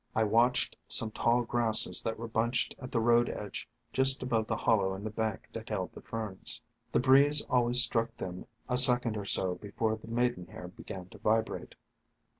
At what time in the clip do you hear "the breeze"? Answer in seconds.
6.91-7.43